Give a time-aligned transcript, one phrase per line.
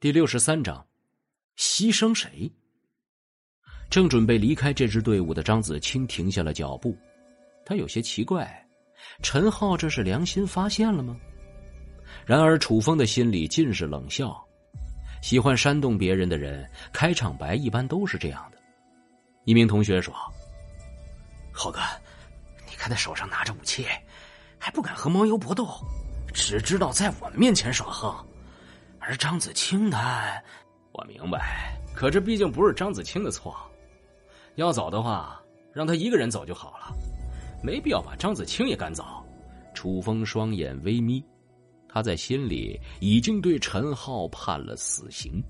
[0.00, 0.86] 第六十三章，
[1.56, 2.48] 牺牲谁？
[3.90, 6.96] 正准备离开这支队伍的张子清停下了脚步，
[7.66, 8.64] 他有些奇怪：
[9.24, 11.16] 陈浩这是良心发现了吗？
[12.24, 14.40] 然而楚风的心里尽是冷笑。
[15.20, 18.58] 喜欢煽动别人的人，开场白一般都是这样的。
[19.46, 20.14] 一名同学说
[21.50, 21.80] ：“浩哥，
[22.70, 23.84] 你看他手上拿着武器，
[24.60, 25.68] 还不敢和猫妖搏斗，
[26.32, 28.14] 只知道在我们面前耍横。”
[29.08, 30.38] 而张子清他，
[30.92, 33.56] 我明白，可这毕竟不是张子清的错。
[34.56, 36.94] 要走的话，让他一个人走就好了，
[37.64, 39.24] 没必要把张子清也赶走。
[39.72, 41.24] 楚风双眼微眯，
[41.88, 45.42] 他在心里已经对陈浩判了死刑。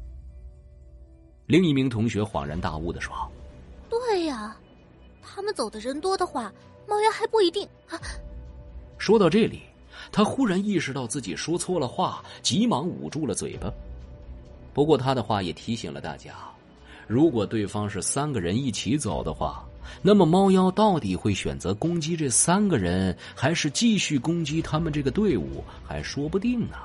[1.47, 3.12] 另一名同学恍然大悟的说
[3.91, 4.56] ：“对呀，
[5.20, 6.53] 他们走的人多的话，
[6.87, 7.98] 猫妖还不一定啊。”
[8.98, 9.62] 说到这里。
[10.11, 13.73] 他忽然意识到自己说错了话，急忙捂住了嘴巴。
[14.73, 16.34] 不过他的话也提醒了大家：
[17.06, 19.64] 如果对方是三个人一起走的话，
[20.03, 26.77] 那么猫妖到底会选择攻击这三个人，还是继续攻击他们这个队伍，还说不定呢。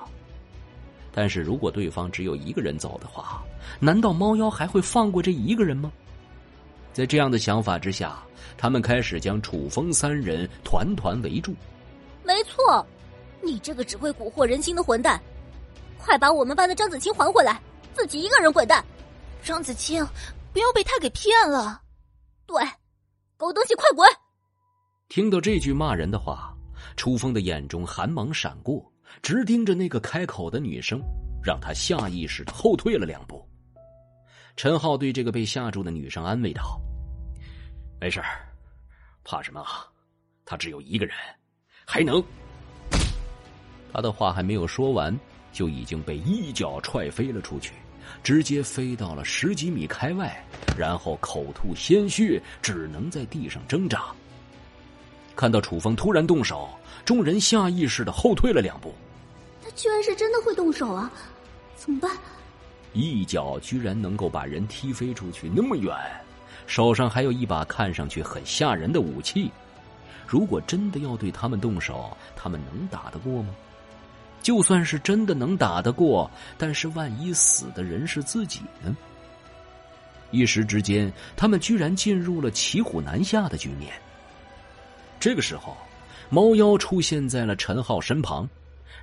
[1.11, 3.43] 但是如果对方只有一个人走的话，
[3.79, 5.91] 难道猫妖还会放过这一个人吗？
[6.91, 8.23] 在这样的想法之下，
[8.57, 11.53] 他们开始将楚风三人团团围住。
[12.23, 12.85] 没错。
[13.43, 15.21] 你这个只会蛊惑人心的混蛋，
[15.97, 17.61] 快把我们班的张子清还回来，
[17.93, 18.83] 自己一个人滚蛋！
[19.43, 20.05] 张子清，
[20.53, 21.81] 不要被他给骗了。
[22.45, 22.63] 对，
[23.35, 24.07] 狗东西，快滚！
[25.09, 26.55] 听到这句骂人的话，
[26.95, 28.89] 楚风的眼中寒芒闪过，
[29.21, 31.01] 直盯着那个开口的女生，
[31.43, 33.45] 让他下意识的后退了两步。
[34.55, 36.79] 陈浩对这个被吓住的女生安慰道
[37.99, 38.47] ：“没事儿，
[39.23, 39.65] 怕什么？
[40.45, 41.15] 他只有一个人，
[41.85, 42.23] 还能……”
[43.93, 45.15] 他的话还没有说完，
[45.51, 47.73] 就已经被一脚踹飞了出去，
[48.23, 50.43] 直接飞到了十几米开外，
[50.75, 54.05] 然后口吐鲜血，只能在地上挣扎。
[55.35, 56.69] 看到楚风突然动手，
[57.05, 58.93] 众人下意识的后退了两步。
[59.63, 61.11] 他居然是真的会动手啊！
[61.75, 62.11] 怎么办？
[62.93, 65.95] 一脚居然能够把人踢飞出去那么远，
[66.65, 69.51] 手上还有一把看上去很吓人的武器。
[70.27, 73.49] 如果真的要对他们动手，他们能打得过吗？
[74.43, 78.95] 就算是真的能打得过，但是万一死的人是自己呢？
[80.29, 83.93] 一时之间，他们居然进入了骑虎难下的局面。
[85.19, 85.77] 这个时候，
[86.29, 88.49] 猫妖出现在了陈浩身旁，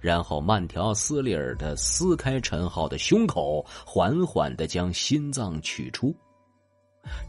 [0.01, 6.15] 然后慢条斯理儿的撕开陈浩的胸口，缓缓的将心脏取出。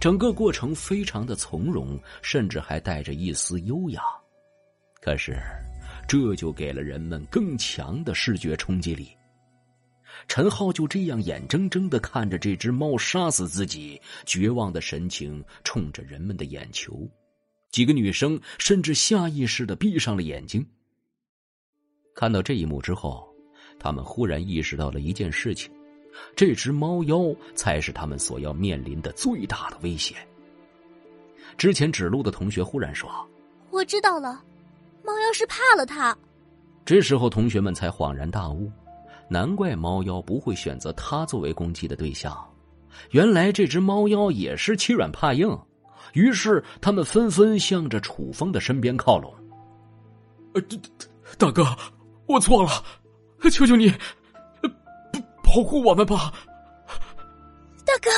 [0.01, 4.01] 整个过程非常的从容，甚至还带着一丝优雅。
[4.99, 5.41] 可是。
[6.11, 9.15] 这就给了人们更强的视觉冲击力。
[10.27, 17.09] 陈浩就这样眼睁睁的看着这只猫杀死自己，绝望的神情冲着人们的眼球。
[17.69, 20.67] 几个女生甚至下意识的闭上了眼睛。
[22.13, 23.33] 看到这一幕之后，
[23.79, 25.71] 他们忽然意识到了一件事情：
[26.35, 30.13] 这只猫妖才是他们所要面临的最大的威胁。
[31.57, 33.09] 之前指路的同学忽然说
[33.71, 34.43] ：“我知道了。”
[35.03, 36.15] 猫妖是怕了他，
[36.85, 38.71] 这时候同学们才恍然大悟，
[39.27, 42.37] 难怪猫妖不会选择他作为攻击的对象，
[43.11, 45.57] 原来这只猫妖也是欺软怕硬。
[46.13, 49.33] 于是他们纷纷向着楚风的身边靠拢。
[50.53, 50.61] 呃，
[51.37, 51.65] 大哥，
[52.27, 52.69] 我错了，
[53.49, 53.93] 求求你，
[55.43, 56.33] 保护我们吧。
[57.85, 58.09] 大哥，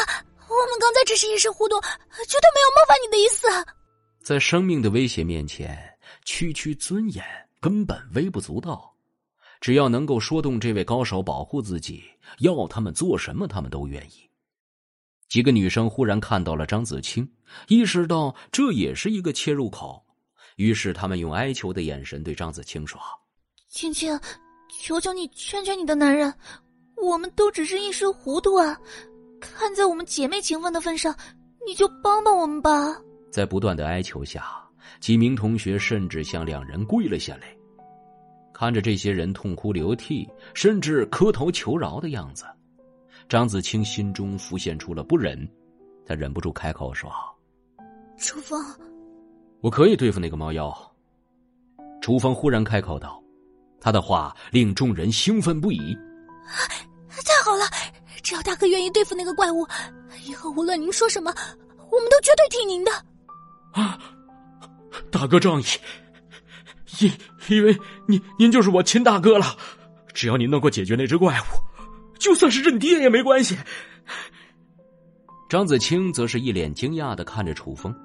[0.50, 3.48] 我们刚才只是一时糊涂，绝对没有冒犯你的意思。
[4.24, 5.93] 在生命的威胁面前。
[6.26, 7.24] 区区尊严
[7.60, 8.94] 根本微不足道，
[9.62, 12.04] 只要能够说动这位高手保护自己，
[12.40, 14.30] 要他们做什么，他们都愿意。
[15.30, 17.28] 几个女生忽然看到了张子清，
[17.68, 20.04] 意识到这也是一个切入口，
[20.58, 23.00] 于是她们用哀求的眼神对张子清说
[23.68, 24.20] ：“青青，
[24.70, 26.32] 求求你劝劝你的男人，
[26.98, 28.80] 我们都只是一时糊涂啊！
[29.40, 31.16] 看在我们姐妹情分的份上，
[31.66, 32.96] 你就帮帮我们吧。”
[33.32, 34.63] 在不断的哀求下。
[35.00, 37.56] 几名同学甚至向两人跪了下来，
[38.54, 42.46] 看着这些人痛哭流涕，甚至磕头求饶的样子，
[43.28, 45.48] 张子清心中浮现出了不忍，
[46.06, 47.12] 他忍不住开口说
[48.18, 48.62] ：“楚风，
[49.62, 50.76] 我可以对付那个猫妖。”
[52.02, 53.24] 楚风忽然开口道，
[53.80, 55.98] 他的话令众人兴奋不已。
[57.26, 57.66] 太好了，
[58.22, 59.66] 只要大哥愿意对付那个怪物，
[60.28, 61.34] 以后无论您说什么，
[61.90, 62.92] 我们都绝对听您的。
[63.72, 63.98] 啊！
[65.12, 65.66] 大哥仗义，
[67.00, 67.12] 因
[67.50, 69.58] 因为您您就是我亲大哥了，
[70.14, 71.44] 只要您能够解决那只怪物，
[72.20, 73.58] 就算是认爹也没关系。
[75.50, 77.96] 张子清则是一脸惊讶的看着楚风，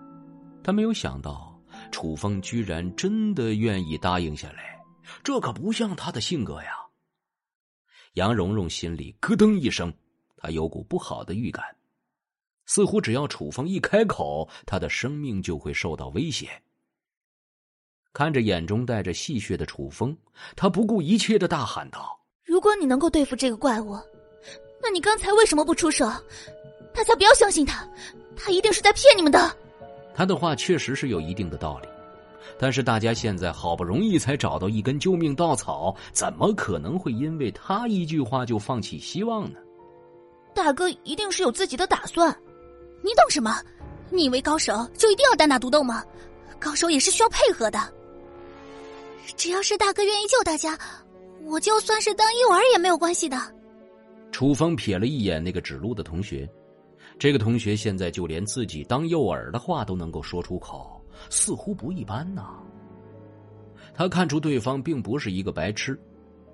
[0.62, 1.58] 他没有想到
[1.90, 4.78] 楚风居然真的愿意答应下来，
[5.22, 6.72] 这可不像他的性格呀。
[8.14, 9.92] 杨蓉蓉心里咯噔一声，
[10.36, 11.64] 她有股不好的预感，
[12.66, 16.50] 似乎只要楚风一开口，她的生命就会受到威胁。
[18.18, 20.12] 看着眼中带着戏谑的楚风，
[20.56, 23.96] 他不顾一切的大喊道：“如果你能够对付这个怪物，
[24.82, 26.04] 那你刚才为什么不出手？”
[26.92, 27.88] 大家不要相信他，
[28.34, 29.56] 他一定是在骗你们的。
[30.12, 31.86] 他的话确实是有一定的道理，
[32.58, 39.60] 但是大家现在好不容易才找到一根救命稻草，怎么可能会因为他一句话就放弃希望呢？
[40.52, 42.36] 大哥一定是有自己的打算，
[43.00, 43.62] 你懂什么？
[44.10, 46.04] 你以为高手就一定要单打独斗吗？
[46.58, 47.78] 高手也是需要配合的。
[49.36, 50.78] 只要是大哥愿意救大家，
[51.44, 53.36] 我就算是当诱饵也没有关系的。
[54.30, 56.48] 楚风瞥了一眼那个指路的同学。
[57.18, 62.58] 这个同学现在就连自己当诱饵的话都能够说出口，似乎不一般呐。
[63.92, 65.98] 他看出对方并不是一个白痴，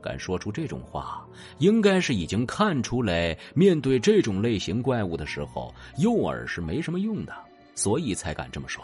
[0.01, 1.27] 敢说出这种话，
[1.59, 7.35] 应该是已经看出来，面对这种类型怪物的时候，诱饵是没什么用的，
[7.75, 8.83] 所以才敢这么说。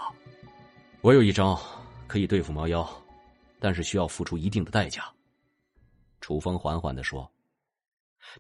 [1.01, 1.59] 我有一招
[2.07, 2.87] 可以对付猫妖，
[3.61, 5.05] 但是需要付出一定的代价。
[6.21, 7.31] 楚风缓缓的说。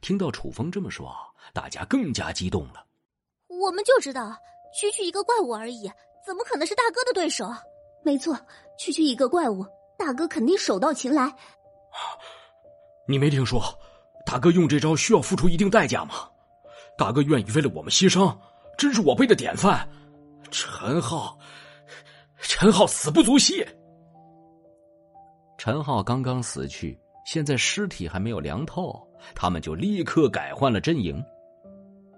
[0.03, 1.11] 听到楚风这么说，
[1.53, 2.85] 大家更加激动了。
[3.49, 4.37] 我们就知道，
[4.79, 5.91] 区区一个怪物而已，
[6.25, 7.47] 怎么可能是大哥的对手？
[8.05, 8.39] 没错，
[8.79, 9.67] 区区一个怪物，
[9.99, 11.35] 大哥肯定手到擒来。
[13.09, 13.63] 你没听说，
[14.27, 16.29] 大哥用这招需要付出一定代价吗？
[16.97, 18.39] 大哥愿意为了我们牺牲，
[18.77, 19.89] 真是我辈的典范。
[20.51, 21.39] 陈浩，
[22.39, 23.67] 陈浩死不足惜。
[25.63, 28.99] 陈浩刚刚死去，现在尸体还没有凉透，
[29.35, 31.23] 他们就立刻改换了阵营。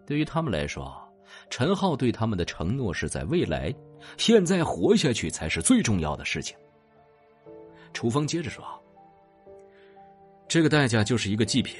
[0.06, 0.96] 对于他们来说。
[1.50, 3.74] 陈浩对他们的承诺是在未来，
[4.16, 6.56] 现在活下去才是最重要的事情。
[7.92, 8.64] 楚风接着说
[10.46, 11.76] ：“这个代价就是一个祭品，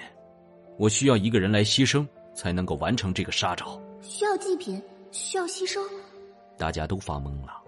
[0.79, 2.05] 我需要一个人来牺牲，
[2.35, 3.81] 才能够完成这个杀招。
[4.01, 4.83] 需要祭品，
[5.13, 5.79] 需要牺牲。”
[6.59, 7.63] 大家都发懵了，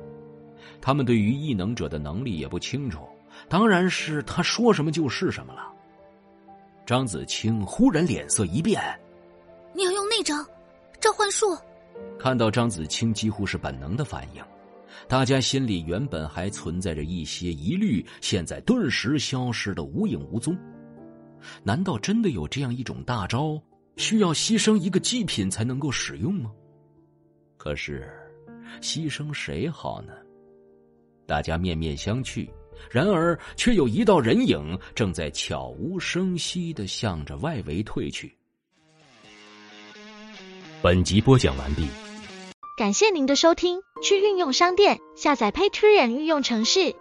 [0.80, 3.06] 他们对于异能者的能力也不清楚，
[3.48, 5.70] 当然是他说什么就是什么了。
[6.86, 8.82] 张子清忽然脸色一变
[9.74, 10.34] ：“你要用那招
[11.00, 11.46] 召唤术？”
[12.18, 14.42] 看到张子清几乎是本能的反应，
[15.08, 20.56] 大家心里原本还存在着一些疑虑，现在顿时消失的无影无踪。
[21.62, 23.60] 难道真的有这样一种大招，
[23.96, 26.50] 需要牺牲一个祭品才能够使用吗？
[27.56, 28.10] 可是，
[28.80, 30.12] 牺牲谁好呢？
[31.26, 32.48] 大家面面相觑，
[32.90, 38.34] 然而却有一道人影正在悄无声息地向着外围退去。
[40.82, 41.86] 本集播讲完毕，
[42.76, 43.80] 感谢您的收听。
[44.02, 46.94] 去运用商店下载 Patreon 运用程式，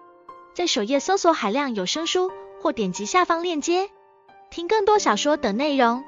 [0.53, 2.31] 在首页搜索海量有声书，
[2.61, 3.89] 或点击下方链接
[4.49, 6.01] 听更多小说等内容。